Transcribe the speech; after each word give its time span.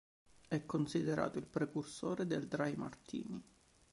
È 0.47 0.65
considerato 0.65 1.37
il 1.37 1.45
precursore 1.45 2.25
del 2.25 2.47
Dry 2.47 2.73
Martini. 2.75 3.39